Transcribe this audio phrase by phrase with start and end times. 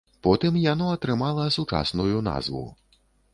[0.27, 2.65] Потым яно атрымала сучасную назву.